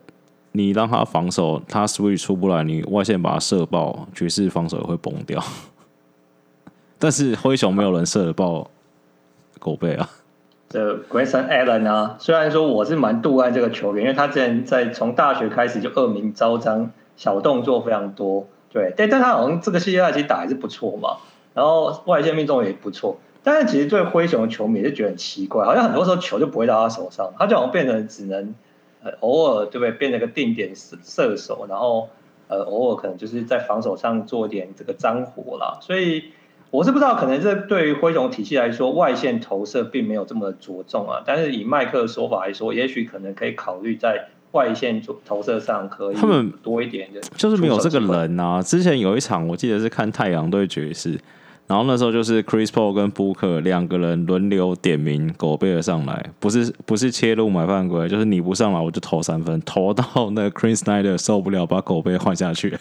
[0.53, 5.43] 你让他防守，他 switch 出不来，你外线把他射爆，爵士防守也会崩掉。
[6.99, 8.71] 但是灰熊没有人射得爆
[9.59, 10.09] 狗背啊。
[10.69, 21.17] 这 Grayson Allen 啊，虽然说我是蛮妒爱这个球员，因为他之前在从大学开始就恶名昭彰，小动作非常多，对，但但他好像这个系列赛其实打还是不错嘛，
[21.55, 28.55] 然后外线命中也不错，但是其实对灰熊的球迷也是觉得很奇怪，好像很多时候球就不会到他手上，他就好像变成只能
[29.11, 32.09] 呃偶尔对不对，变成个定点射射手，然后
[32.49, 36.25] 呃偶尔可能就是在防守上做点这个脏活啦，所以。
[36.71, 41.23] 我是不知道，可能这对于灰熊体系来说，外线投射并没有这么着重啊。
[41.25, 48.61] 但是以麦克的说法来说，也许可能可以考虑在外线投射上可以他们多一点的，就是没有这个人啊。
[48.61, 51.19] 之前有一场我记得是看太阳对爵士，
[51.69, 62.79] 然后那时候就是 Chris Paul 跟 Booker 两个人轮流点名狗贝尔上来，不是不是切入买犯规，就是你不上来我就投三分，投到那个 Quin Snyder 受不了，把狗贝换下去。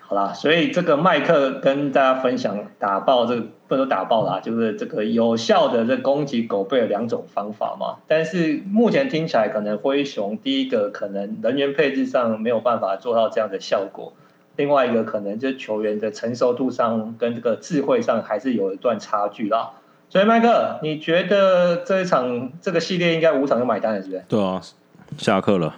[0.00, 7.98] 好啦，所以这个麦克跟大家分享打爆这个不能打爆啦，就是这个有效的这攻击狗贝的两种方法嘛。
[8.08, 14.14] 但是目前听起来，可能灰熊第一个可能人员配置上没有办法做到这样的效果，
[14.60, 19.70] 另外一个可能就是球员的成熟度上跟这个智慧上还是有一段差距啦。
[20.10, 24.22] 所以麦克，你觉得这一场这个系列应该五场就买单了，是不是？
[24.28, 24.60] 对啊，
[25.16, 25.76] 下课了。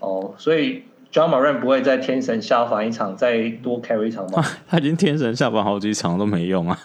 [0.00, 0.84] 哦，所以。
[1.14, 4.42] John Morant 不会在天神下凡一场再多 carry 一场吗？
[4.66, 6.76] 他已经天神下凡好几场都没用啊。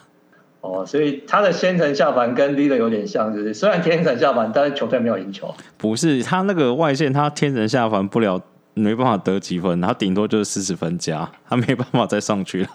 [0.62, 5.52] 哦，所以他的先神下凡跟 Lillard 有点像，就是虽然天神下凡，但是球队没有赢球。
[5.80, 8.40] 不是他那个外线，他天神下凡不了，
[8.74, 12.70] 没办法得几分，他顶多就是四十分加，他没办法再上去了。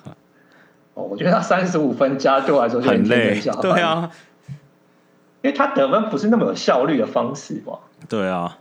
[0.94, 3.40] 哦，我觉得他三十五分加对我来说就很累。
[3.60, 4.10] 对啊，
[5.42, 7.78] 因为他得分不是那么有效率的方式嘛。
[8.08, 8.58] 对啊。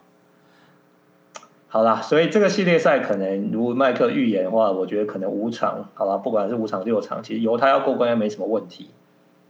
[1.67, 8.91] 好啦，所以这个系列赛可能如麦克预言的话，我觉得可能五场，好吧，不管是五场六场，其实犹他要过关也没什么问题。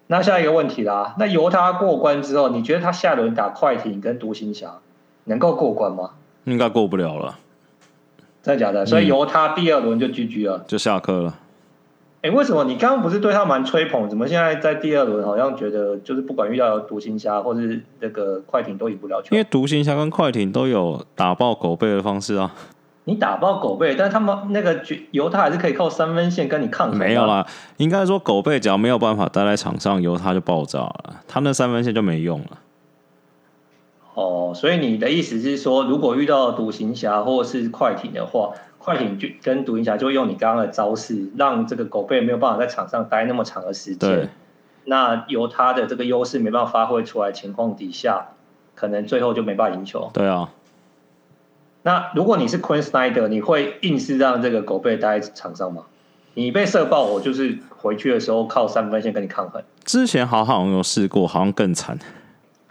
[0.08, 4.80] 那下一个问题啦，那犹他过关之后，你觉得他下轮打快艇跟独行侠
[5.26, 6.12] 能够过关吗？
[6.46, 7.40] 应该过不了了。
[8.44, 8.86] 真的假的？
[8.86, 11.40] 所以由他第二轮就 GG 了，就下课了。
[12.22, 14.08] 哎，为什么你刚刚不是对他蛮吹捧？
[14.10, 19.30] 怎么现在在第二轮好像觉得就是不管遇到独行侠或是那个快艇都赢不了球？
[19.32, 22.54] 因为独行侠跟快艇都有打爆狗背的方式啊。
[23.06, 26.98] 你打爆狗背，但是他们那个犹他还是可以靠三分线跟你抗衡。
[26.98, 27.46] 没有啦，
[27.76, 32.48] 应该说狗背只要没有办法待在场上，犹他就爆炸了，他那三分线就没用了。
[34.14, 38.52] 哦，所以你的意思是说，如果遇到独行侠或是快艇的话？
[38.78, 44.30] 快艇就跟独行侠就会用你刚刚的招式，让这个狗贝没有办法在场上待那么长的时间。
[44.84, 48.32] 那由他的这个优势没办法发挥出来情况底下，
[48.76, 50.12] 可能最后就没办法赢球。
[50.14, 50.50] 对啊。
[51.84, 55.84] 那如果你是 Queen Snyder，你会硬是让这个狗贝待在场上吗？
[56.34, 59.64] 你被射爆，我就是回去的时候靠三分线跟你抗衡。
[59.86, 61.98] 之前好像有试过，好像更惨。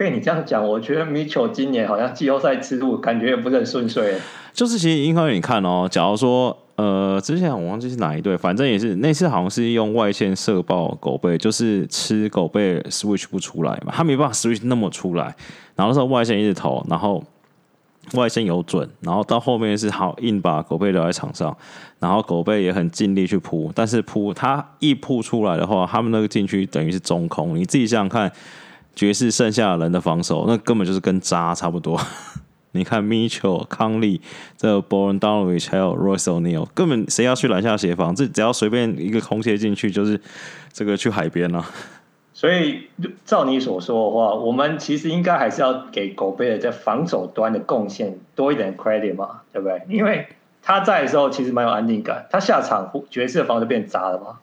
[0.02, 4.14] 被你这样讲，我觉得 Mitchell 今年好像季后赛之路感觉也不是很顺遂。
[4.52, 15.34] 就是其实因为你看哦，假如说呃，之前我忘记是哪一队，反正也是那次好像是用外线射爆狗贝，就是吃狗贝 switch 不出来嘛，他没办法 switch 那么出来，
[15.76, 17.22] 然后那时候外线一直投，然后。
[18.14, 21.56] 外线有准，然后到后面是好硬把狗贝留在场上，
[22.00, 27.54] 然后狗贝也很尽力去扑，但是扑他一扑出来的话，他们那个禁区等于是中空。
[27.56, 28.30] 你自己想想看，
[28.94, 32.00] 爵士剩下的人的防守，那根本就是跟渣差不多。
[32.74, 34.20] 你看，Mitchell、康利、
[34.56, 38.14] 这 Bogdanovic 还有 Royce O'Neal，根本谁要去篮下协防？
[38.14, 40.18] 这只要随便一个空切进去，就是
[40.72, 41.62] 这个去海边了。
[42.32, 42.88] 所以
[43.26, 49.82] 照你所说的话，我们其实应该还是要给狗贝尔在防守端的贡献多一点 credit 嘛，对不对？
[49.88, 50.26] 因为
[50.62, 54.38] 他在的时候其实蛮有安定感，他下场爵士的防守变渣了嘛。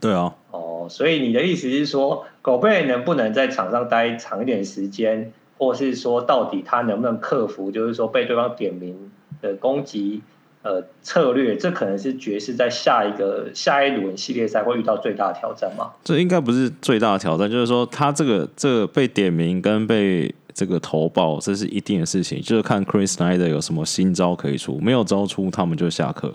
[0.00, 0.34] 对啊。
[0.50, 10.22] 哦，所以你的意思是说，狗贝能不能在场上待长一点时间，或是说到底他能不能克服，就是说被对方点名的攻击？
[10.62, 15.90] 呃，策略，这可能是爵士在下一个下一轮系列赛会遇到最大的挑战吗？
[16.02, 26.32] 这应该不是最大的挑战，就是说他这个这个被点名跟被这个投报，这是一定的事情，就是看 Chris Snyder 有什么新招可以出，没有招出，他们就下课。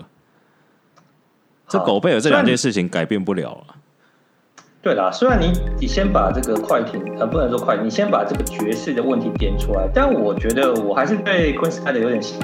[1.70, 3.76] 这狗贝尔这两件事情改变不了了。
[4.82, 12.38] 对啦，虽然你你先把这个快艇，呃，不能说快艇，你先把这个爵士的问题点出来，但我觉得我还是对 Quin Snyder 有点信。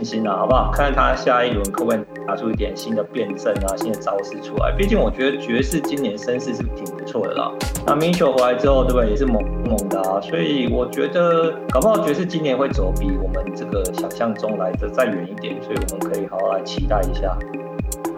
[0.00, 0.70] 心啊，好不好？
[0.72, 4.72] 看看他下一轮可不可以拿出一点新的辩证啊，新的招式出来。
[4.76, 7.50] 毕竟我觉得爵士今年身势是挺不错的啦。
[7.84, 9.10] 那 Mitchell 回来之后，对不对？
[9.10, 10.20] 也是猛猛的啊。
[10.20, 15.60] 所以我觉得，搞不好爵士今年会走比我们这个想象中来的再远一点。
[15.60, 17.36] 所以我们可以好好来期待一下。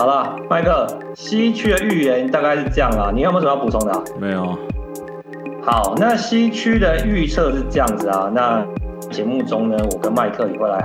[0.01, 3.11] 好了，麦克，西区的预言大概是这样啊。
[3.15, 4.03] 你有没有什么要补充的啊？
[4.19, 4.59] 没有。
[5.63, 8.31] 好，那西区的预测是这样子啊。
[8.35, 8.65] 那
[9.11, 10.83] 节目中呢，我跟麦克也会来。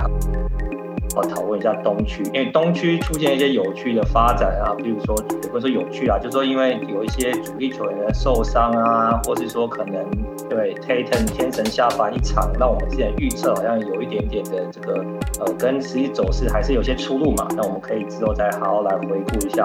[1.16, 10.04] 我讨论一下东区，因为东区出现一些有趣的发展啊，比如说也不是说有趣啊，就是说因为有一些主力球员受伤啊，或是说可能
[10.48, 15.02] 对 Tatum 天神下凡一场，那我们之前预测好像有一点点的这个
[15.40, 19.64] 呃跟实际走势还是有些出入嘛，那我们可以之后再好好来回顾一下。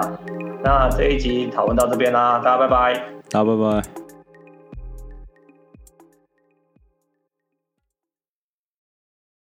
[0.64, 2.94] 那这一集讨论到这边啦，大家拜拜，
[3.28, 4.01] 大家拜拜。